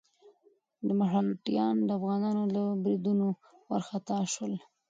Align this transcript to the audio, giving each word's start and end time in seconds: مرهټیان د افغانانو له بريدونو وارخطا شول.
مرهټیان 0.97 1.75
د 1.87 1.89
افغانانو 1.99 2.43
له 2.55 2.63
بريدونو 2.83 3.27
وارخطا 3.69 4.17
شول. 4.33 4.53